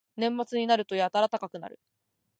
[0.17, 1.79] 年末になるとやたら高くなる